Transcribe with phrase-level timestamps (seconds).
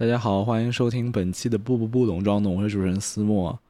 [0.00, 3.60] 大家好，欢迎收听本期的不不不懂装懂，我是主持人思墨。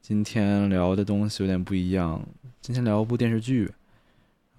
[0.00, 2.26] 今天聊的东西有点不一样，
[2.62, 3.70] 今天聊一部电视剧。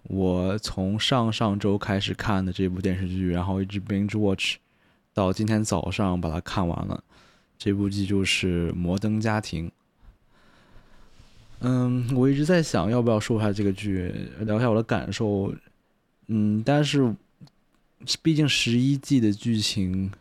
[0.04, 4.58] 我从上上周开始看的这部电视剧，然后一直 binge watch
[5.12, 7.04] 到今天早上把它看完了。
[7.58, 9.68] 这部剧就是《摩登家庭》。
[11.62, 15.52] 嗯，我一直在想要不要说一下这个剧，聊一下我的感受。
[16.28, 17.16] 嗯，但是
[18.22, 20.12] 毕竟十一季的剧情，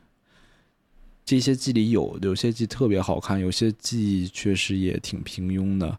[1.29, 5.99] 这些季里有有些季特别好看，有些季确实也挺平庸的。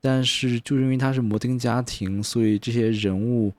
[0.00, 3.54] 但是就是因为它是摩登家庭，所以这些人物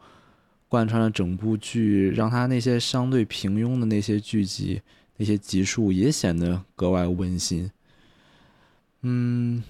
[0.67, 4.81] 贯穿了整部剧，让他那些相对平庸的那些剧集。
[5.15, 7.71] 那些集数也显得格外温馨。
[9.03, 9.63] 嗯，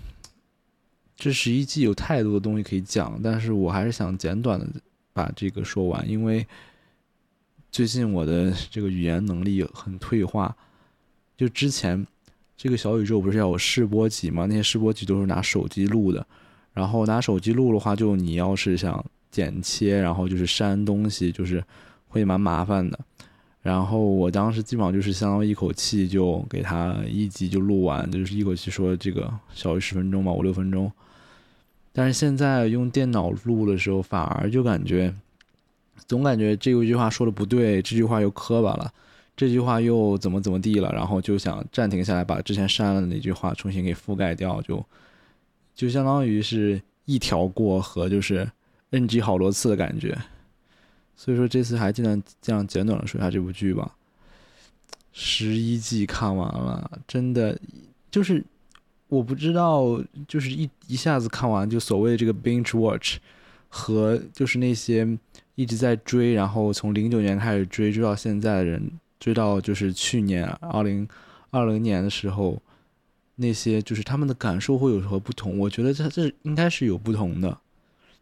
[1.15, 4.67] 这十一季有太多的东西可以讲，但是我还是想简短的
[5.13, 6.47] 把这个说完，因为
[7.71, 10.57] 最近我的这个语言能力很退化。
[11.41, 12.05] 就之前
[12.55, 14.45] 这个小宇宙不是要有试播集吗？
[14.47, 16.23] 那些试播集都是拿手机录的，
[16.71, 21.63] 然后拿手机录的话，就你要是想剪切，然后就是删东西，就是
[22.09, 22.99] 会蛮麻烦的。
[23.63, 30.91] 然后我当时基本上就是相当于一口气就给他一集就录完，就是一口气说这个小于十分钟吧，五六分钟。
[31.91, 35.11] 但是现在用电脑录的时候，反而就感觉
[36.05, 38.93] 总感觉这一句话说的不对，这句话又磕巴了，
[39.35, 44.85] 这句话又怎么怎么地了，然后就想暂停下来，把之前删了那句话重新给覆盖掉，就
[45.73, 48.49] 就相当于是一条过河，就是
[48.91, 50.17] NG 好多次的感觉。
[51.15, 53.95] 所以说这次还尽量这样简短的说一下这部剧吧。
[55.11, 57.59] 十一季看完了，真的
[58.09, 58.43] 就是
[59.07, 63.17] 我不知道，就是一一下子看完就所谓的这个 binge watch，
[63.69, 65.05] 和就是那些
[65.55, 68.91] 一直在追，然后从零九年开始追追到现在的人，
[69.21, 71.07] 追到就是去年二零
[71.51, 72.61] 二零年的时候，
[73.35, 75.59] 那些就是他们的感受会有何不同？
[75.59, 77.57] 我觉得这这应该是有不同的。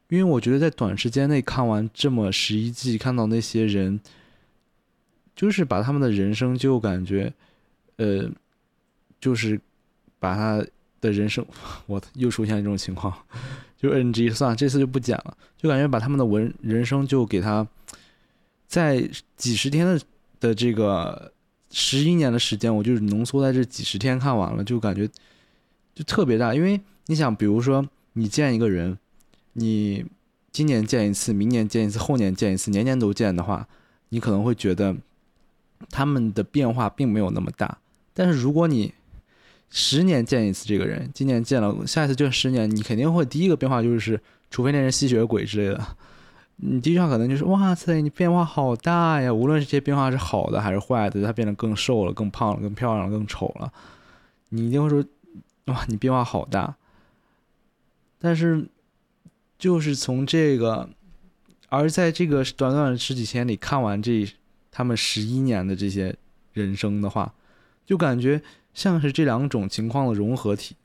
[0.10, 4.00] 因为我觉得在短时间内看完这么十一季，看到那些人，
[5.36, 7.32] 就是把他们的人生就感觉，
[7.98, 8.28] 呃，
[9.22, 9.62] 就是
[10.18, 10.66] 把他
[11.00, 11.46] 的人生，
[11.86, 13.16] 我又出现这种情况，
[13.78, 17.66] 就 NG 算了，这次就不讲了，就感觉把他们的文人生就给他，
[18.68, 19.08] 在
[19.38, 20.02] 几十天的
[20.40, 21.32] 的这个
[21.72, 25.08] 十一年的时间，我就是浓缩在这几十天看完了，就感觉
[25.96, 26.54] 就特别大。
[26.54, 28.98] 因为你想，比如说你见一个人。
[29.54, 30.06] 你
[30.52, 33.68] 今年见一次，明年见一次，后年见一次，年年都见的话，
[34.10, 34.96] 你可能会觉得
[35.90, 37.80] 他们的变化并没有那么大。
[38.14, 38.94] 但是如果你
[39.70, 45.98] 十年见一次这个人，今年见了，下一次就十年，你肯定会第一个变化就是，除非那人吸血鬼之类的，
[46.62, 49.34] 你第一句话可能就是哇塞，你变化好大呀！
[49.34, 53.72] 无论是这些变化是好的还是坏的，他变得更瘦了、更胖了、更漂亮了、更丑了，
[54.50, 55.04] 你一定会说
[55.66, 56.76] 哇，你变化好大。
[58.20, 58.68] 但是。
[59.60, 60.90] 就是从这个，
[61.68, 64.26] 而在这个短短的十几天里看完这
[64.72, 66.16] 他们十一年的这些
[66.54, 67.34] 人生的话，
[67.86, 68.42] 就感觉
[68.74, 70.78] 像是这两种情况的融合体。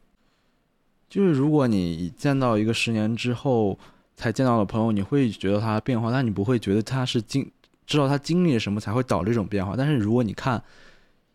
[1.09, 3.79] 就是如果你见到一个十年之后
[4.17, 7.51] 才见到的朋友，你会觉得他的变化，但你不会觉得他是经
[7.87, 9.75] 知道他经历了什么才会导致这种变化。
[9.77, 10.63] 但是如果你看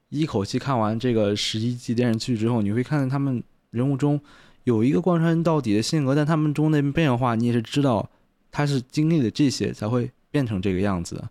[0.09, 4.19] 一口气看完这个十一集电视剧之后，你会看见他们人物中。
[4.65, 8.07] 有一个贯穿到底的性格，但他们中的变化，你也是知道，
[8.51, 11.29] 他是经历了这些才会变成这个样子的。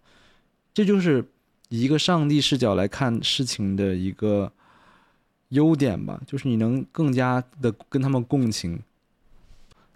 [0.75, 1.25] 这就是
[1.69, 4.51] 一个上帝视角来看事情的一个
[5.51, 8.81] 优点吧，就是你能更加的跟他们共情。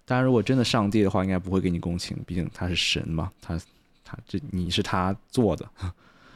[0.05, 3.59] 当然，如果真的上帝的话，应该不会给你共情，毕竟他是神嘛，他
[4.03, 5.69] 他这你是他做的，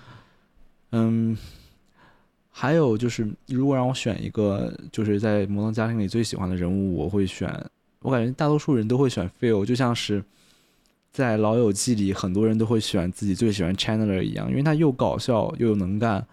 [0.92, 1.38] 嗯。
[2.60, 7.48] 还有就是，如果让我选一个，就是在《摩登家庭》里最喜欢的人物，我会选。
[8.00, 10.24] 我感觉大多数人都会选 Phil，就像是
[11.12, 16.26] 在《老友记》里很多人都会选自己最喜欢 Chandler 一样，因为他又搞笑又有能干，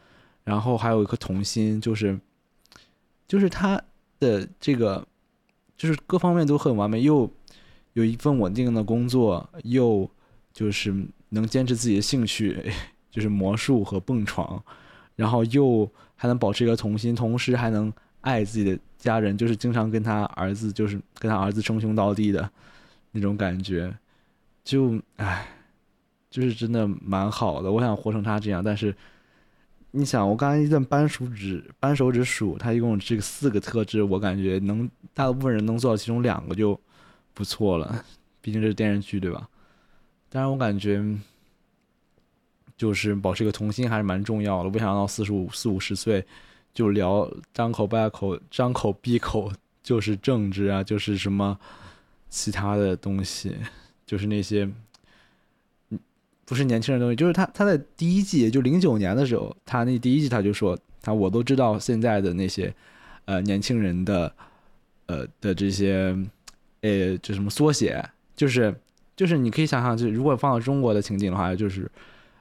[0.44, 2.18] 然后还有一颗童心，就是
[3.28, 3.78] 就是他
[4.18, 5.06] 的这个
[5.76, 7.30] 就是各方面都很完美，又
[7.94, 10.08] 有一份稳定的工作，又
[10.52, 10.94] 就是
[11.30, 12.72] 能坚持自己的兴趣，
[13.10, 14.62] 就是魔术和蹦床，
[15.16, 15.90] 然后又。
[16.16, 22.48] 还能保持一个童心，同时还能爱自己的家人，就是经常跟他儿子，就是跟他儿子称兄道弟的
[23.10, 23.92] 那种感觉，
[24.62, 25.46] 就唉，
[26.30, 27.70] 就是真的蛮好的。
[27.70, 28.94] 我想活成他这样，但是
[29.96, 36.78] 你想，我刚才一顿扳手指，扳手指数，他一共这个四个特质，我感觉能大部分人能做到其中两个就
[37.32, 38.04] 不错了。
[38.40, 39.48] 毕竟这是电视剧，对吧？
[40.28, 41.00] 当然，我感觉
[42.76, 44.68] 就是保持一个童心还是蛮重要的。
[44.68, 46.26] 不想到四十五四五十岁
[46.74, 51.56] 就聊张口闭口张口闭口就是政治啊，就是什么
[52.28, 53.56] 其他的东西，
[54.04, 54.68] 就是那些
[56.44, 57.16] 不是年轻人的东西。
[57.16, 62.74] 就是他他在第一季就零九年的时候，他那第一季他就说他我都知道现在的那些
[63.24, 64.32] 呃年轻人的
[65.06, 66.16] 呃的这些
[66.82, 68.04] 呃就什么缩写，
[68.36, 68.74] 就是
[69.16, 71.90] 就是你可以想象，就如果放到中国的情景的话，就是。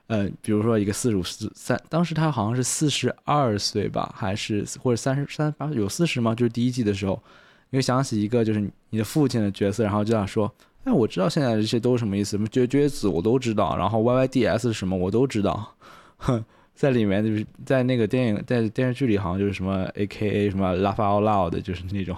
[0.08, 6.36] 呃，比如说一个四十五四三，当时他好像是四十二岁吧，还是或者三十三八有四十吗？
[6.36, 7.24] 就是第一季的时候，
[7.70, 8.60] 你会想起一个就是
[8.90, 10.54] 你的父亲的角色，然后就想说，
[10.84, 15.76] 哎，我知道现在这些都是什么意思，什么绝绝子我都知道，然后 Y Y D S 是什么我都知道，
[16.18, 16.44] 哼，
[16.76, 22.16] 在里面就是在那个电影在电视剧里好像就是什么 A K A 什么 Laugh Out Loud 就是那种，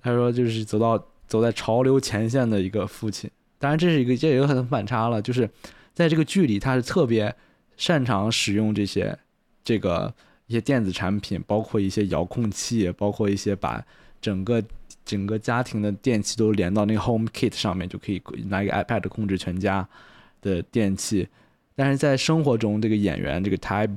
[0.00, 5.48] 他说就是走到走在潮流前线的一个父亲，当然这是一个这也有很反差了，就是。
[5.96, 7.34] 在这个剧里，他是特别
[7.78, 9.18] 擅长使用这些
[9.64, 10.12] 这个
[10.46, 13.82] 一些电子产品，包括一些遥控器，包括一些把
[14.20, 14.62] 整个
[15.06, 19.88] 整个家庭的电器都连到那个 Home Kit 上面，就可以拿一个 iPad 控制全家
[20.42, 21.26] 的电器。
[21.74, 23.88] 但是在生活中，这个演员这个 Ty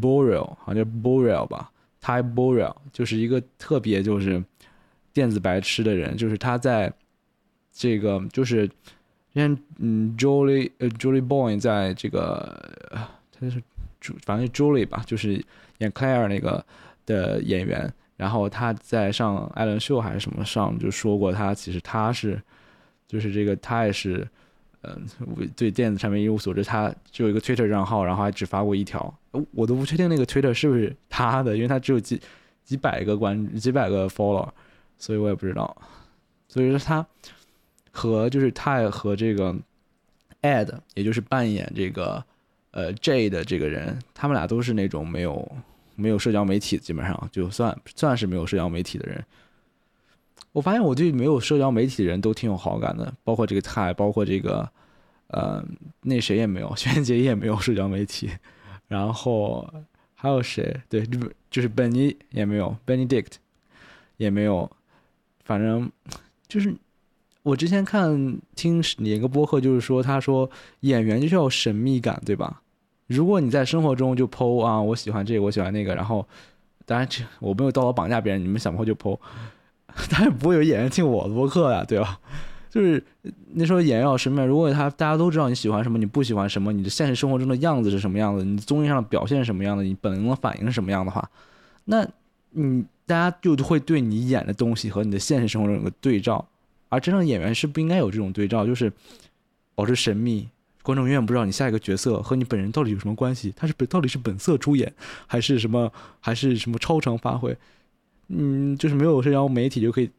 [0.00, 4.44] Burrell 好像叫 Burrell 吧，Ty Burrell 就是一个特别就是
[5.12, 6.92] 电子白痴的人，就是他在
[7.72, 8.70] 这个就是。
[9.34, 12.54] 因为嗯，Julie 呃，Julie Boy 在这个，
[13.32, 13.62] 他是，
[14.26, 15.42] 反正 Julie 吧，就是
[15.78, 16.62] 演 Claire 那个
[17.06, 17.90] 的演员。
[18.16, 22.40] 然后他在上艾伦秀还是什么上就说过，他其实他是，
[23.06, 24.26] 就是这个他也是，
[24.82, 25.06] 嗯，
[25.56, 26.62] 对电子产品一无所知。
[26.62, 29.14] 他只有一个 Twitter 账号，然后还只发过一条。
[29.52, 32.20] 我都不确定那个 Twitter 是不是他的，因为他只有几
[32.64, 34.48] 几百个关几百个 Follow，
[34.98, 35.76] 所以我也不知道。
[36.48, 37.06] 所以说他。
[37.94, 39.54] 和就是他和这个
[40.40, 42.24] Ed，也就是扮演这个
[42.70, 45.46] 呃 J 的这个人，他们俩都是那种没有
[46.02, 49.24] 没有社交媒体，基本上就算算是没有社交媒体的人。
[50.50, 54.68] 我发现我对没有社交媒体的人都挺有好感的，包括这个泰，包括这个
[55.28, 55.64] 呃
[56.00, 58.28] 那谁也没有，轩辕杰也没有社交媒体，
[58.88, 59.72] 然后
[60.14, 60.78] 还有谁？
[60.88, 61.06] 对，
[61.48, 63.34] 就是 Benny 也没有，Benedict
[64.16, 64.68] 也没有，
[65.44, 65.90] 反正
[66.48, 66.74] 就是。
[67.44, 70.48] 我之前看听哪个播客，就是说，他说
[70.82, 72.61] 演员就是要神秘感，对吧？
[73.14, 76.26] 如果你在生活中就剖啊，我喜欢这个，我喜欢那个，然后，
[76.84, 79.18] 当然这我没有道德绑架别人，你们想剖就剖，
[80.10, 82.18] 当然不会有演员听我的播客呀，对吧？
[82.70, 83.02] 就是
[83.52, 91.30] 那时候演员要神秘，如果他大家都知道你喜欢什么，你不喜欢什么，你的现实生活中的样子是什么样子，你综艺上表现是什么样的，你本能的反应是什么样的话，
[91.84, 92.06] 那
[92.50, 96.46] 你大家就会对你演的东西和你的现实生活中有个对照。
[96.88, 98.92] 而真正演员是不应该有这种对照，就是
[99.74, 100.48] 保持神秘，
[100.82, 104.92] 观众永远不知道你下一个角色和你本人到底有什么关系，他是本到底是本色出演，
[105.26, 107.56] 还是什么，还是什么超常发挥？
[108.28, 110.10] 嗯，就是没有社交媒体就可以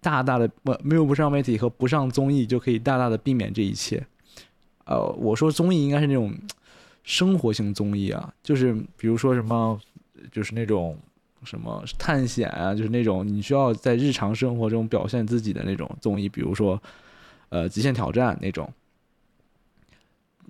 [0.00, 4.04] 大大的不没有不上媒体和不上综艺就可以大大的避免这一切。
[4.84, 6.32] 呃，我说综艺应该是那种
[7.02, 9.80] 生活性综艺啊，就是比如说什么，
[10.30, 10.96] 就是那种。
[11.46, 16.82] 什么探险啊，就是那种你需要在日常生活中表现自己的那种综艺，比如说，
[17.50, 18.66] 呃，极限挑战那种。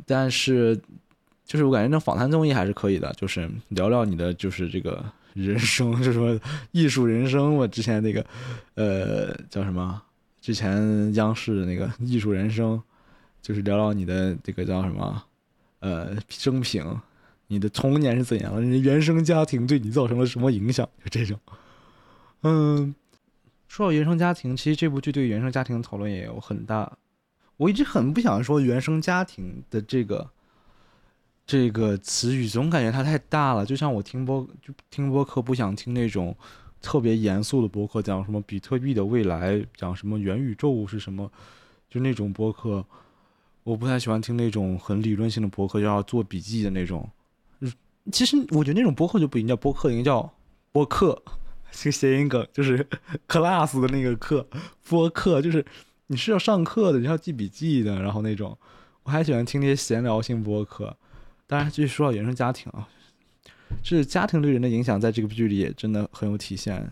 [0.06, 0.80] 但是，
[1.44, 6.38] 就是我感觉那访谈综艺还是可以的，就是聊聊你的就是这个人生， 是说
[6.72, 7.66] 艺术人生我。
[7.66, 8.24] 之前那个，
[8.74, 10.02] 呃，叫什么？
[10.40, 12.82] 之前央视的那个艺术人生，
[13.40, 15.22] 就是聊聊你的这个叫什么？
[15.80, 17.00] 呃，生平。
[17.46, 18.62] 你的童年是怎样的？
[18.62, 20.88] 你原生家庭对你造成了什么影响？
[21.04, 21.38] 就这种，
[22.42, 22.94] 嗯，
[23.68, 26.90] 说到原生家庭，其实这部剧对原生家庭的讨论也有很大。
[27.56, 30.30] 我一直很不想说原生家庭的这个
[31.46, 33.64] 这个词语，总感觉它太大了。
[33.64, 36.36] 就像我听播就听播客，不想听那种
[36.80, 41.30] 特别严肃的播客，讲什么比特币的未来，讲什么元宇宙是什么，
[41.88, 42.84] 就那种播客，
[43.62, 47.08] 我不太喜欢听那种很理论性的播客，要做笔记的那种。
[48.12, 50.30] 其实我觉得那种播客就不应该叫播客，应该叫
[50.72, 51.22] 播客，
[51.72, 52.86] 这个谐音梗就是
[53.26, 54.46] class 的那个课，
[54.88, 55.64] 播客就是
[56.06, 58.56] 你是要上课的，你要记笔记的，然后那种。
[59.02, 60.96] 我还喜欢听那些闲聊性播客。
[61.46, 62.88] 当然，继续说到原生家庭啊，
[63.82, 66.90] 是家庭对人的影响，在这个剧里也真的很有体现。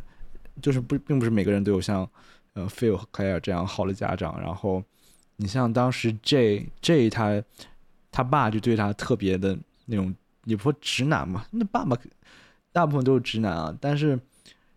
[0.61, 2.09] 就是不，并不是每个人都有像
[2.53, 4.39] 呃 Phil 和 Claire 这样好的家长。
[4.41, 4.83] 然后
[5.37, 7.43] 你像当时 J J 他
[8.11, 10.15] 他爸就对他特别的那种。
[10.45, 11.47] 也不说直男嘛？
[11.53, 11.97] 那爸爸
[12.73, 14.19] 大部分都是直男啊，但是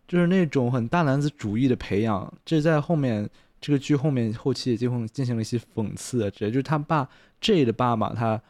[0.06, 3.28] 就是那种很大男子主义的培养，这在后面
[3.60, 7.08] 这个剧后面后期也进行进行了一些讽刺，直接就是他爸
[7.40, 8.40] J 的爸爸，他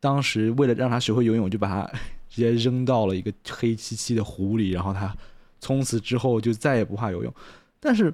[0.00, 1.90] 当时为了让他学会游泳，就把他
[2.30, 5.14] 直接扔到了一个黑漆漆的湖里，然后他
[5.60, 7.32] 从此之后就再也不怕游泳。
[7.80, 8.12] 但是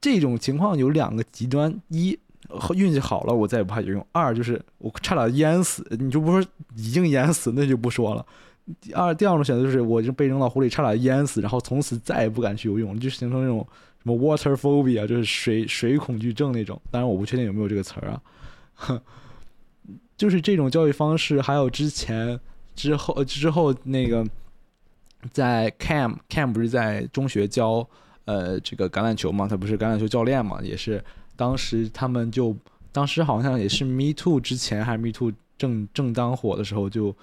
[0.00, 2.18] 这种情况有两个极端：一
[2.74, 8.24] 运气好了，我再也不怕游泳；二就是我差点淹死，你就不说已经淹死，那就不说了。
[8.80, 13.66] 第二第二种选择就是我就被扔到湖里，差点淹死，然后从此再也不敢去游泳，就形成那种
[14.02, 16.80] 什么 water phobia，就是水水恐惧症那种。
[16.90, 19.02] 当然我不确定有没有这个词儿啊。
[20.16, 22.38] 就是这种教育方式，还有之前
[22.74, 24.24] 之后之后那个
[25.32, 27.86] 在 Cam Cam 不是在中学教
[28.24, 29.46] 呃这个橄榄球嘛？
[29.48, 30.60] 他不是橄榄球教练嘛？
[30.62, 31.04] 也是
[31.36, 32.56] 当时他们就
[32.92, 37.14] 当时好像也是 Me Too 之前还是 Me Too 正正当火的时候，就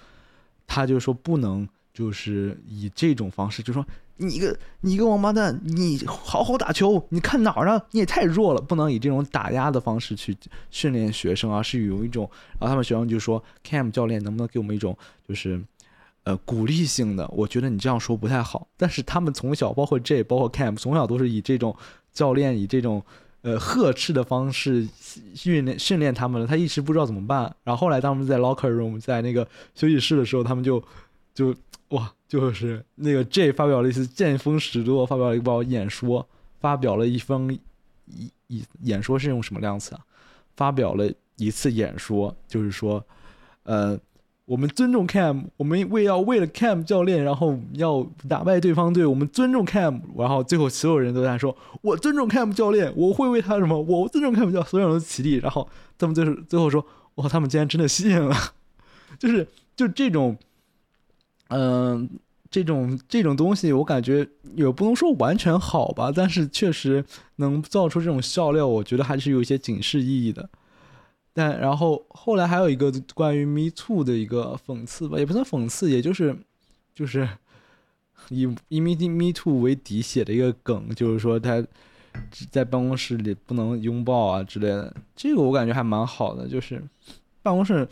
[0.66, 3.84] 他就说不能就是以这种方式，就说。
[4.18, 7.82] 你一个你一个王八蛋，你好好打球，你看哪儿呢？
[7.90, 10.36] 你也太弱了，不能以这种打压的方式去
[10.70, 15.60] 训练学生啊，是有一种，然后他们学生就说，Cam 教练能不能给我们一种就是，
[16.22, 17.26] 呃，鼓励性的？
[17.28, 18.68] 我觉得你这样说不太好。
[18.76, 21.74] 但是他们从小，包括 J，包括 Cam，从小都是以这种
[22.12, 23.02] 教练以这种
[23.42, 24.88] 呃呵斥的方式
[25.34, 27.54] 训练训练他们了，他一时不知道怎么办。
[27.62, 30.82] 然后后来他们在 locker room，在那个休息室的时候，他们就
[31.34, 31.54] 就。
[31.92, 36.26] 哇，就是那个 J 发表了一次见风使舵，发表了一包演说，
[36.58, 37.52] 发表了一封
[38.06, 40.00] 一一演说是用什么量词啊？
[40.56, 43.04] 发表了一次演说，就是说，
[43.64, 44.00] 呃，
[44.44, 53.80] 我们尊重 Cam，我们为要为了 Cam 教练，然后要打败对方队，我们尊重 Cam，然后最后所有人都在说，我尊重 Cam 教练，我会为他什么？
[53.80, 56.84] 我尊重 Cam 教，所有人都起立，然后他们最后最后说，
[57.16, 58.34] 哇，他们竟然真的信了，
[59.18, 59.46] 就是
[59.76, 60.36] 就这种。
[61.54, 62.08] 嗯，
[62.50, 67.04] 这种这种东西，我感觉也不能说完全好吧，但是确实
[67.36, 70.48] 能造出这种笑料，我觉得还是有一些警示意义的。
[71.32, 76.36] 但然后后来还有一个关于 Me Too 的一个讽刺吧，也不算讽刺，也就是
[76.94, 77.28] 就是
[78.28, 81.64] 以以 Me Me Too 为底写的一个梗，就是说他
[82.50, 84.94] 在办公室里不能拥抱啊之类的。
[85.16, 86.82] 这个我感觉还蛮好的，就是
[87.42, 87.88] 办公室。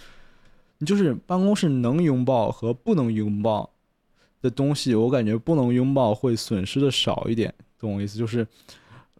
[0.83, 3.69] 你就是办公室能拥抱和不能拥抱
[4.41, 8.19] 的东西，我感觉不能拥抱会损失的少一点，懂我意思？
[8.19, 8.47] 就是，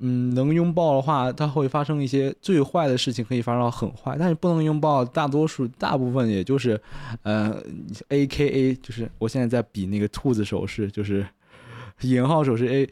[0.01, 6.81] 嗯，能拥抱的话，它会发生一些最坏的事情，可以发生到很坏；但是不能拥抱，大多数大部分也就是，
[7.23, 7.63] 呃
[8.09, 11.27] ，A K A，就是我现在在比那个兔子手势，就是
[12.03, 12.91] 引号手势 A，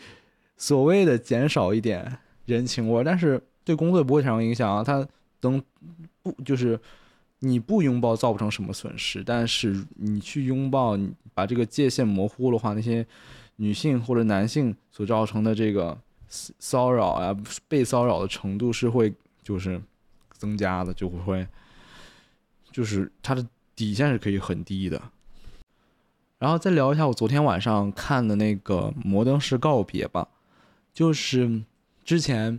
[0.56, 4.84] 所谓的减少一点人情味，但是对工作不会产生影响啊。
[4.84, 5.06] 它
[5.40, 5.62] 能
[6.22, 6.78] 不就是。
[7.40, 13.06] 你不拥抱造不成什么损失，但是你去拥抱，你把这个界限模糊的话，那些
[13.54, 15.96] 女性或者男性所造成的这个
[16.28, 19.80] 骚扰啊，被骚扰的程度是会就是
[20.32, 21.46] 增加的，就会
[22.70, 25.00] 就是它的底线是可以很低的。
[26.38, 30.28] 然后再聊一下我昨天晚上看的那个《摩登式告别》吧，
[30.92, 31.62] 就是
[32.04, 32.58] 之前。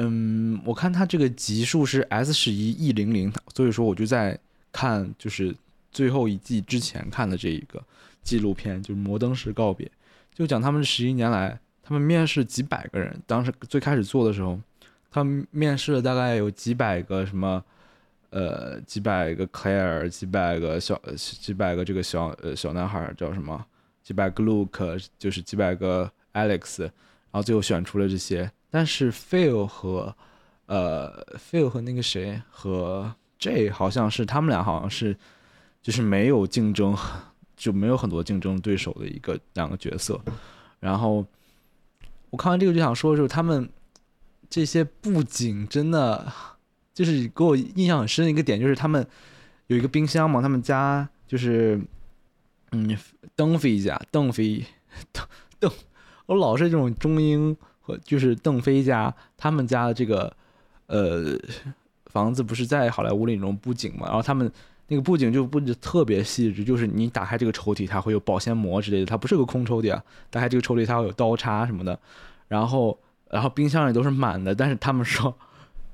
[0.00, 4.38] 嗯，我看它这个集数是 S 十一 E 零零，所以说我就在
[4.70, 5.52] 看，就是
[5.90, 7.82] 最后一季之前看的这一个
[8.22, 9.84] 纪录片，就是《摩登式告别》，
[10.32, 11.58] 就讲他们十一年来，
[11.88, 14.60] 他们面试几百个人，当时最开始做的时候，
[15.10, 17.64] 他们面试了大概有几百个什么，
[18.28, 23.64] 呃，几百个 Claire，几百个小，几百个这个小呃小男孩叫什么，
[24.02, 26.92] 几百个 Luke，就是几百个 Alex，然
[27.32, 28.52] 后最后选出了这些。
[28.68, 30.14] 但是 Phil 和，
[30.66, 35.16] 呃，Phil 和那个谁和 J 好像是他们俩好像是，
[35.80, 36.94] 就是没有竞争，
[37.56, 40.20] 就没有很多竞争对手的一个两个角色。
[40.80, 41.24] 然后
[42.30, 43.68] 我看完这个就想说，就是他们
[44.50, 46.32] 这些布景真的，
[46.92, 49.06] 就是给我印象很深的一个点，就是他们
[49.68, 51.80] 有一个冰箱嘛，他们家就是，
[52.72, 52.96] 嗯，
[53.34, 54.64] 邓飞家，邓飞，
[55.12, 55.26] 邓
[55.58, 55.72] 邓，
[56.26, 57.96] 我老是这种中英和。
[58.04, 60.34] 就是邓飞家他们家的这个
[60.86, 61.38] 呃
[62.06, 64.50] 房子不是在好莱坞那种布景嘛，然后他们
[64.88, 71.98] 那个布景就布置特别细致，就是你打开这个抽屉，它会有保鲜膜之类的，它不是个空抽屉啊，打开这个抽屉它会有刀叉什么的，
[72.48, 72.98] 然后
[73.30, 75.34] 然后冰箱里都是满的，但是他们说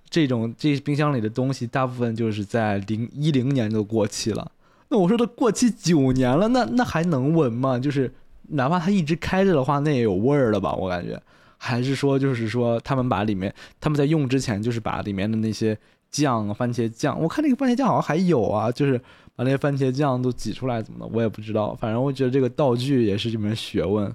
[0.08, 4.52] 这种这冰箱里的东西大部分就是在零一零年就过期了，
[4.88, 7.78] 那我说都过期九年了，那那还能闻吗？
[7.78, 8.12] 就是
[8.50, 10.72] 哪怕它一直开着的话，那也有味儿了吧？
[10.74, 11.20] 我感觉。
[11.56, 15.78] 还是说，就是说，他们把里面，他们在用之前，就是把里面的那些
[16.14, 18.96] 酱，番茄酱，我看那个番茄酱好像还有啊，就是
[19.34, 21.74] 把那些番茄酱都挤出来，怎么的，我也不知道。
[21.74, 24.14] 反正我觉得这个道具也是这门学问。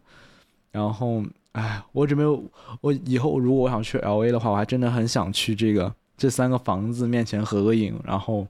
[0.71, 2.23] 然后，哎，我准备，
[2.79, 8.47] 我以后如果我想去 L A 的话，我还真的很想去这个这三个房子面前合个影，然后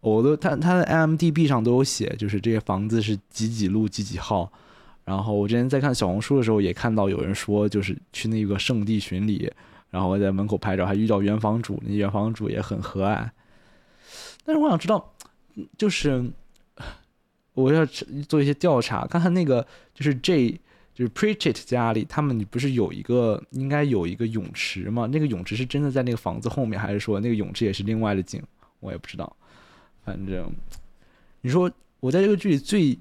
[0.00, 4.48] 我都他他的 M D B 上都有写，就是这个房子是几几路几几号。
[5.04, 9.50] 然后我之前在看小红书的时候，也看到有人说，就是去那个圣地巡礼，
[9.96, 13.30] 然后我在门口拍照，还遇到原房主，那原房主也很和蔼。
[14.44, 15.14] 但是我想知道，
[15.78, 16.30] 就是
[17.54, 17.86] 我要
[18.28, 20.60] 做一些调查，看看那个就是 J。
[20.96, 25.06] 就是 Preachit 家里，他们不是有一个应该有一个泳池吗？
[25.12, 28.42] 那个泳池是真的在那个房子后面，还是说那个泳池也是另外的景？
[28.80, 29.36] 我也不知道。
[30.06, 30.50] 反正
[31.42, 32.98] 你说我在这个剧里最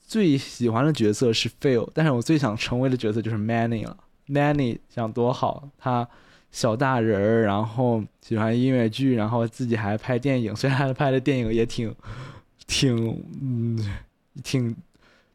[0.00, 3.96] 最喜欢的角色是 Phil，但是我最想成为的角色就是 Manny 了。
[4.30, 6.08] Manny 想多好，他
[6.50, 11.94] 小大人儿，然后喜欢音乐剧，然后自己还拍电影，虽然他拍的电影也挺
[12.66, 13.78] 挺嗯
[14.44, 14.76] 挺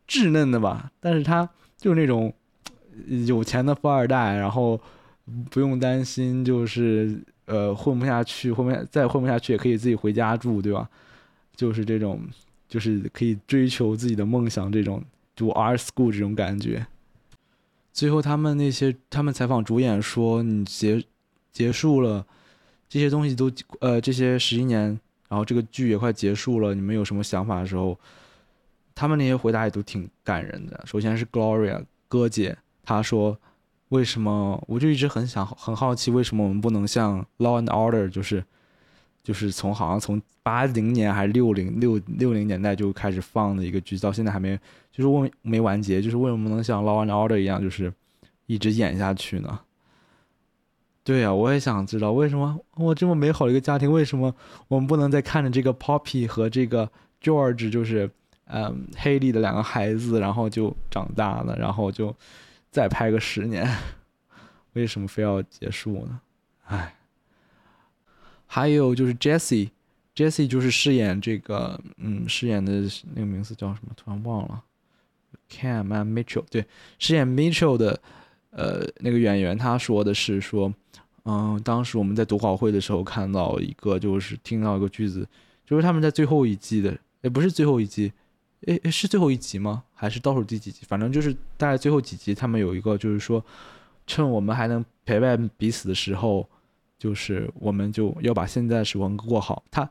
[0.07, 1.49] 稚嫩的吧，但是他。
[1.77, 2.33] 就是那种
[3.27, 4.79] 有钱的富二代，然后
[5.51, 10.89] 不用担心，就是呃混不下去，混不再混不下去也可以自己回家住，对吧？
[11.55, 12.19] 就是这种，
[12.67, 15.03] 就是可以追求自己的梦想，这种
[15.35, 16.83] 读 art school 这种感觉。
[17.95, 21.01] 最后他们那些他们采访主演说，你结
[21.53, 22.27] 结束了
[22.89, 23.49] 这些东西都
[23.79, 24.99] 呃这些十一年，
[25.29, 27.97] 然后这个剧也快结束了，你们有什么想法的时候？
[28.93, 30.81] 他们那些回答也都挺感人的。
[30.85, 33.37] 首先是 Gloria 哥姐，她说
[33.89, 34.61] ：“为什么？
[34.67, 38.41] 我就一直很想很好奇，为什么我们不能像 Law and Order，就是
[39.25, 44.57] 就是从好像从八零年还是六零六六零年代就开始放的一个剧，到现在还没
[44.93, 47.91] 就是问没完结，就是为什么能像 Law and Order 一样，就是
[48.45, 49.59] 一直演下去呢？”
[51.03, 54.33] 对呀，我也想知道为什么我这么美好的一个家庭，为什么
[54.69, 56.89] 我们不能再看着这个 Poppy 和这个
[57.21, 58.09] George，就是。
[58.47, 62.15] 嗯，黑莉的两个孩子，然后就长大了，然后就
[62.69, 63.67] 再拍个十年，
[64.73, 66.21] 为什么非要结束呢？
[66.67, 66.93] 唉，
[68.45, 72.83] 还有就是 Jesse，Jesse 就是饰演这个，嗯，饰演的
[73.13, 73.91] 那个名字叫什么？
[73.95, 74.63] 突然忘了
[75.49, 76.65] ，Cam and Mitchell，对，
[76.99, 77.99] 饰演 Mitchell 的，
[78.51, 80.73] 呃，那个演员他说的是说，
[81.23, 85.27] 嗯，当时我们在读稿会的时候看到一个，就是听到一个句子，
[85.65, 88.11] 就是他们在最后一季的，也不是最后一季。
[88.67, 89.83] 诶，是最后一集吗？
[89.93, 90.81] 还是倒数第几集？
[90.87, 93.43] 反正就是大概最后几集，他们有一个就是说，
[94.07, 96.49] 趁我们还能陪伴彼此的时候，
[97.05, 99.63] 就是我们就要把现在时光过好。
[99.69, 99.87] 他，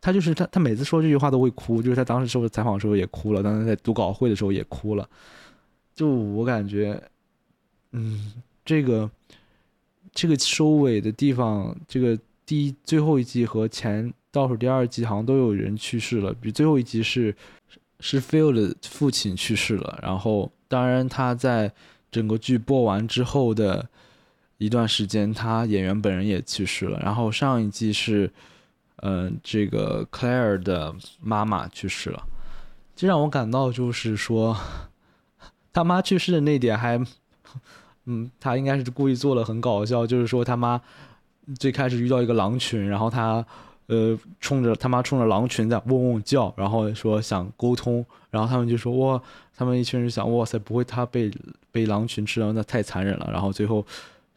[0.00, 5.06] 他就是他，他每次说这句话都会哭，就是他当时受采访的时候也哭了，当时在读稿会的时候也哭了。
[5.94, 7.02] 就我感觉，
[7.92, 8.32] 嗯，
[8.64, 9.10] 这个
[10.14, 17.34] 这个收尾的地方，这个第最后一季和前倒数第二季好像都有人去世了，比最后一集是。
[17.98, 21.72] 是 Phil 的父亲去世了，然后当然他在
[22.10, 23.88] 整个剧播完之后的
[24.58, 26.98] 一段时间，他演员本人也去世了。
[27.00, 28.30] 然后上一季是，
[28.96, 32.22] 嗯，这个 Claire 的妈妈去世了，
[32.94, 34.56] 这让我感到就是说，
[35.72, 36.98] 他妈去世的那点还，
[38.04, 40.80] 嗯，他应该是故意做的很搞笑，就是说他妈
[41.58, 43.44] 最开始遇到一个狼群，然后他。
[43.88, 49.22] 呃，冲着他妈冲着狼群在嗡嗡叫，然后说想沟通，然后他们就说哇，
[49.56, 51.30] 他们一群人想哇塞，不会他被
[51.70, 53.30] 被狼群吃了，那太残忍了。
[53.30, 53.86] 然后最后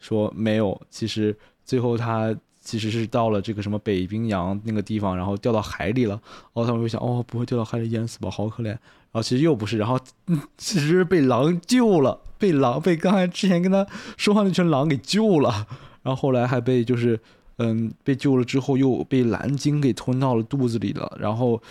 [0.00, 6.14] 说没有，其实最后他其实是到了这个什么北冰洋那个地方，然后掉到海里了。
[6.14, 8.66] 然后他们就想哦，不会掉到海里淹死吧，好可怜。
[8.66, 8.80] 然
[9.12, 9.96] 后其实又不是，然后
[10.58, 13.86] 其实被狼救了，被狼被刚才之前跟他
[14.16, 15.66] 说话那群狼给救了，
[16.02, 17.20] 然后后来还被就是。
[17.62, 21.62] 嗯，被救了之后又被蓝鲸给吞到了肚子里了，然后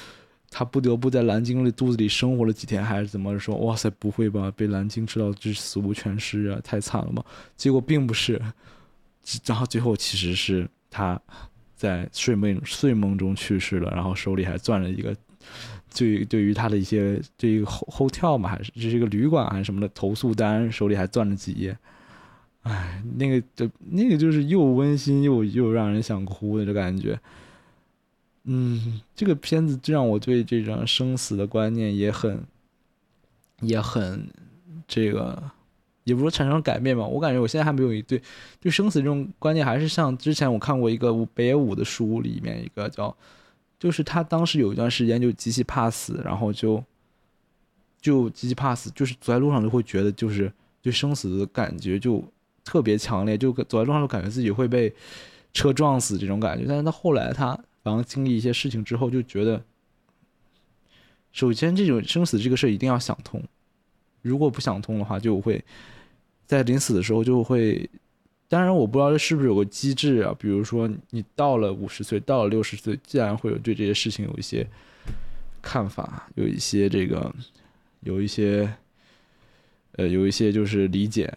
[0.51, 3.55] 他不得不在蓝鲸的肚子里生活了几天，还是怎么说？
[3.57, 4.51] 哇塞，不会吧？
[4.55, 7.23] 被蓝鲸吃到就死无全尸啊，太惨了嘛！
[7.55, 8.41] 结果并不是，
[9.45, 11.21] 然后最后其实是他
[11.75, 15.15] 在睡梦睡梦中去世了，然后手里还攥了一个
[15.95, 21.77] 对对于他的一些这一个后后跳嘛，还是这是一个旅馆还是什么的投诉单，手里还攥着几页。
[22.63, 27.19] 哎，那个就那个就是又温馨又又让人想哭的这感觉。
[28.51, 32.43] 嗯，这个片子就让我对这种生死的观念也很
[33.61, 34.27] 也很
[34.87, 35.41] 这个，
[36.03, 37.05] 也不说产生改变吧。
[37.05, 38.21] 我感觉我现在还没有一对
[38.59, 43.15] 对生死这种观念，还是像之前我看过一个北野武的书里面一个叫，
[43.77, 46.83] 就是他当时有一段时间就极其怕死，然后就
[48.01, 52.23] 就极其怕死，就是走在路上就会觉得就是对生死的感觉就。
[52.65, 54.93] 特别强烈，就走在路上就感觉自己会被
[55.53, 56.65] 车撞死这种感觉。
[56.67, 59.63] 但是他后来他然后经历一些事情之后，就觉得，
[61.31, 63.43] 首先这种生死这个事一定要想通，
[64.21, 65.63] 如果不想通的话，就会
[66.45, 67.89] 在临死的时候就会
[68.47, 74.67] 当然我不知道这是不是有个机制啊，比如说你到了五十岁，到了六十岁，自然会有对这些事情有一些
[75.61, 77.33] 看法，有一些这个，
[78.01, 78.73] 有一些，
[79.93, 81.31] 呃，有一些就是理解，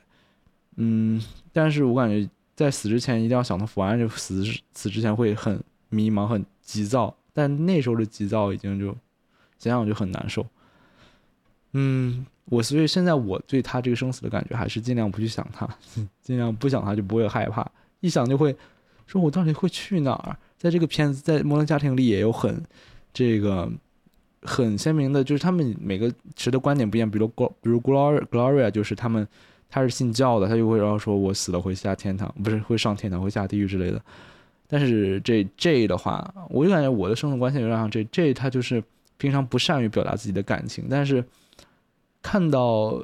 [0.77, 2.27] 嗯，但是我感觉
[2.57, 8.87] 在死之前一定要想通，否则就死死之前会很迷茫、很急躁，但那时候的急躁已经就
[9.59, 10.45] 想想就很难受，
[11.73, 12.27] 嗯。
[12.47, 15.67] 我所以现在我对他这个生死的感觉还是尽量不去想他，
[16.21, 17.65] 尽量不想他就不会害怕，
[18.01, 18.55] 一想就会
[19.07, 20.37] 说我到底会去哪儿？
[20.59, 22.61] 在这个片子在《摩登家庭》里也有很
[23.15, 23.71] 这个
[24.43, 27.09] 很鲜明的，就是他们每个持的观点不一样。
[27.09, 29.27] 比如 Glo 比如 Gloria Gloria 就是他们
[29.71, 34.03] 他是信教的，他就会然后说我死了会下天堂，不是会上天堂会下地狱之类的。
[34.73, 38.83] 但是这 J 的话，我就感觉我的生死观线有点像 J J 他就是
[39.19, 41.23] 平常不善于表达自己的感情，但是。
[42.25, 43.03] 看到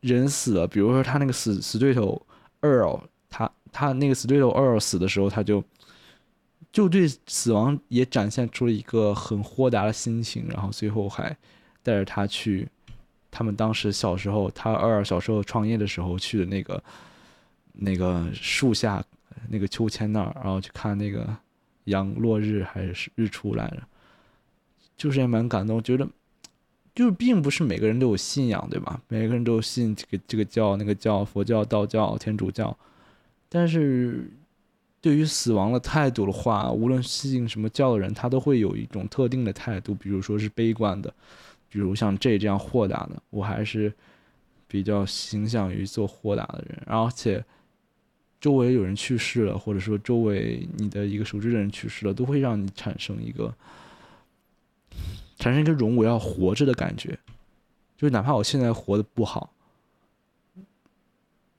[0.00, 2.18] 人死了，比如说他那个死死对头
[2.62, 5.62] Earl，他他那个死对头 Earl 死的时候，他就
[6.72, 11.36] 就对死亡也展现出了一个很豁达的心情，然后最后还
[11.82, 12.66] 带着他去
[13.30, 16.82] 他们当时小时候，他 Earl 小时候创业的时候去的那个
[17.74, 19.04] 那个树下
[19.48, 21.28] 那个秋千那儿，然后去看那个
[21.84, 23.82] 阳落日还是日出来着，
[24.96, 26.08] 就是也蛮感动，觉得。
[26.94, 29.00] 就是并不是每个人都有信仰，对吧？
[29.06, 32.76] 每个人都信这个这个教那个教，佛教、道教、天主教。
[33.48, 34.28] 但是，
[35.00, 41.14] 对于死亡的态度的话，无论信什么教的人，他都会有一种特定的态度，比如说是悲观的，
[41.68, 43.22] 比如像这这样豁达的。
[43.30, 43.92] 我还是
[44.66, 47.44] 比较倾向于做豁达的人，而且
[48.40, 53.54] 周围有人去世了，或者说周围你的一个熟知的人去世了，都会让你产生一个。
[55.38, 57.16] 产生一个“容我要活着”的感觉，
[57.96, 59.52] 就是哪怕我现在活的不好，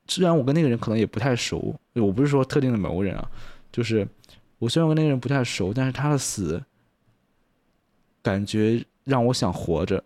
[0.06, 3.32] 虽然我跟那个人可能也不太熟，我不是说特定的某个人啊，
[3.72, 4.06] 就是
[4.58, 6.62] 我虽然跟那个人不太熟，但是他的死，
[8.22, 10.04] 感觉让我想活着，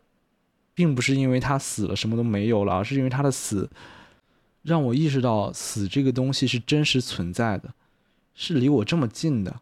[0.76, 3.68] 并不是因为他死了什么都没有了，而是因为他的死，
[4.64, 7.74] 让我意识到死这个东西是真实存在的，
[8.34, 9.62] 是离我这么近的。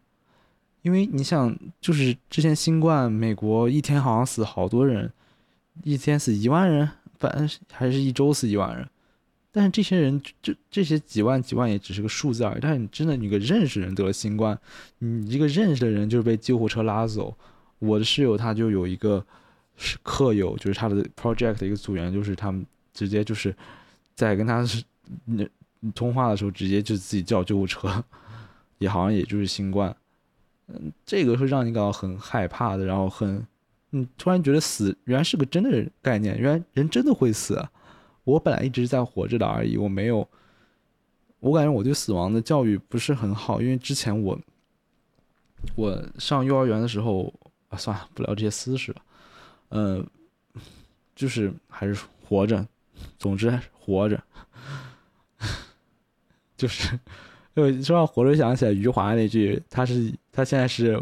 [0.82, 5.12] 因为你想，就是之前新冠，美国一天好像死好多人，
[5.84, 6.88] 一天死一万人，
[7.18, 8.88] 反正还是一周死一万人。
[9.52, 12.58] 但是这些人，这这些几万几万也只是个数字而已。
[12.60, 14.58] 但是你真的，你个认识人得了新冠，
[14.98, 17.36] 你一个认识的人就是被救护车拉走。
[17.78, 19.24] 我的室友他就有一个
[19.76, 23.54] 是客友，就是他的 project 的一个组员，就是他们直接就是
[24.14, 24.82] 在跟他是
[25.24, 25.46] 那
[25.94, 28.02] 通话的时候，直接就自己叫救护车，
[28.78, 29.94] 也好像也就是新冠。
[30.68, 33.46] 嗯，这个会让你感到很害怕的，然后很，
[33.90, 37.68] 嗯，突然觉得死原来是个真的概念，原来人真的会死。
[38.24, 40.28] 我本来一直在活着的而已，我没有，
[41.40, 44.38] 我感觉我对死亡的教育不是很好，因为之前我，
[45.74, 47.34] 我上幼儿园的时候
[47.68, 49.02] 啊，算了，不聊这些私事了，
[49.70, 50.06] 嗯，
[51.16, 52.64] 就是还是活着，
[53.18, 54.22] 总之还是活着，
[56.62, 56.98] 就是。
[57.54, 60.98] 就说到活着，想起来余华那句，他是他现在是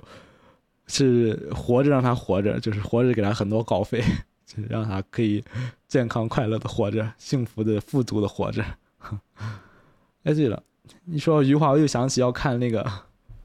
[0.88, 4.02] 是活着让他活着，就是活着给他很多稿费，
[4.44, 5.44] 就让他可以
[5.86, 8.64] 健康快乐的活着，幸福的富足的活着。
[10.26, 10.60] 哎，对了，
[11.04, 12.82] 你说余华，我又想起要看那个《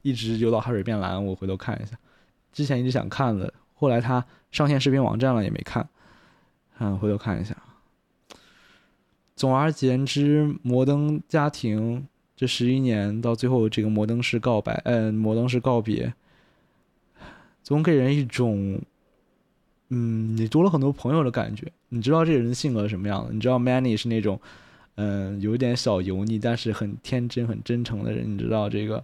[0.02, 1.96] 一直游到海水变蓝》，我回头看一下。
[2.52, 5.88] 之前一直想看的，后来他上线视频网站了也没看，
[6.80, 7.56] 嗯，回头看一下。
[9.36, 12.00] 总而言之，《摩登家庭》。
[12.38, 16.14] 这十一年到最后，这个摩登式告白，嗯，摩登式告别，
[17.64, 18.78] 总给人一种，
[19.88, 21.72] 嗯，你多了很多朋友的感觉。
[21.88, 23.34] 你知道这个人的性格什么样的？
[23.34, 24.38] 你知道 Manny 是那种，
[24.96, 28.30] 嗯，有点小油腻，但是很天真、很真诚的人。
[28.30, 29.02] 你知道这个，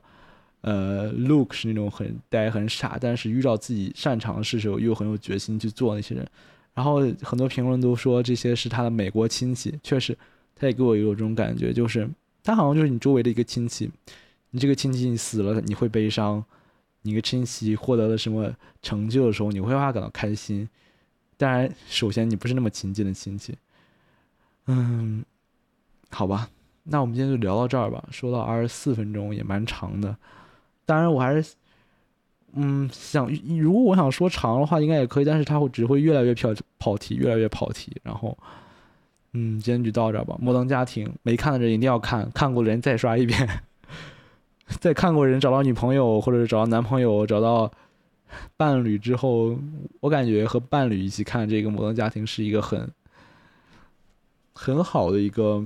[0.60, 6.28] 呃，Luke 是那种很呆、很傻，但是遇到自己擅长的事时候又很有决心去做那些人。
[6.74, 10.18] 然后很多评论都说这些是他的美国亲戚，确实，
[10.56, 12.10] 他也给我有这种感觉，就是。
[12.44, 13.88] 他好像就是你周围的一个亲戚，
[14.50, 16.44] 你这个亲戚死了，你会悲伤；
[17.04, 20.68] 你个亲戚获得了什么成就的时候，你会为他感到开心。
[21.38, 23.56] 当然，首先你不是那么亲近的亲戚。
[24.66, 25.24] 嗯，
[26.10, 26.50] 好吧，
[26.82, 28.04] 那我们今天就聊到这儿吧。
[28.10, 30.18] 说到二十四分钟也蛮长的，
[30.88, 31.54] 当然我还是，
[32.54, 38.38] 嗯，想如果我想说长的话，应该也可以，但是它会只会越来越跑跑题，越来越跑题，然后。
[39.34, 40.36] 嗯，今天就到这吧。
[40.42, 43.48] 摩登家庭没看的人一定要看，看过的人再刷一遍。
[44.82, 47.72] 在看过人找到女朋友或者是找到男朋友、找到
[48.58, 49.58] 伴侣之后，
[50.02, 52.92] 我感觉和伴侣一起看这个摩登家庭是一个很
[54.54, 55.64] 很好的一个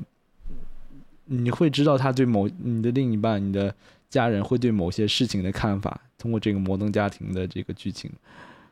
[1.25, 3.73] 你会知道他对某你的另一半、你的
[4.09, 8.11] 家人会对某些事情的看法，通过这个摩登家庭的这个剧情，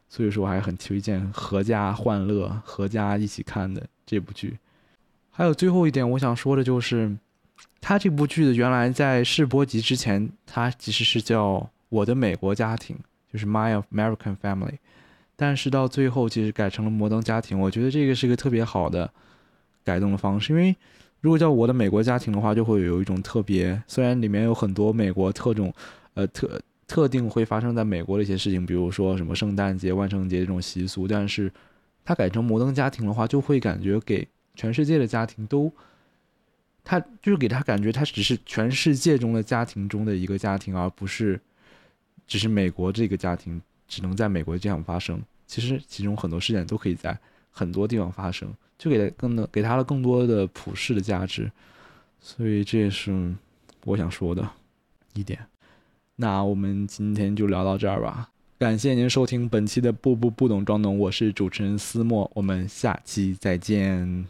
[0.07, 4.57] 所以说我还很推荐合家欢乐、合家一起看的这部剧。
[5.31, 7.17] 还有最后一点，我想说的就是，
[7.81, 11.55] 他这部剧的原来在试播集之前，它其实是叫
[11.89, 12.95] 《我的美国家庭》，
[13.33, 14.77] 就是 My American Family，
[15.35, 17.57] 但是到最后其实改成了《摩登家庭》。
[17.59, 19.11] 我觉得这个是个特别好的
[19.83, 20.75] 改动的方式，因为
[21.23, 25.73] 如果叫《我的美国家庭》的话，就会有一种特别，虽然里面有很多美国特种，
[26.15, 31.49] 呃特特定会发生在美国的一些事情，比如说什么圣诞节、万圣节这种习俗，但是
[32.03, 34.27] 它改成《摩登家庭》的话，就会感觉给。
[34.55, 35.73] 全世界的家庭都，
[36.83, 41.41] 他就是给他感觉，他只是全世界中的家庭中的一个家庭，而不是
[42.27, 45.19] 只是美国这个家庭只能在美国这样发生。
[45.47, 47.17] 其实其中很多事件都可以在
[47.53, 51.49] 很多地方发生，就给他更多给他了更多的普世的价值。
[52.19, 53.33] 所以这也是
[53.85, 54.45] 我想说的
[55.13, 55.39] 一点。
[56.15, 58.29] 那我们今天就聊到这儿吧。
[58.59, 64.25] 感谢您收听本期的不不不懂装懂，我是主持人思墨，我们下期再见。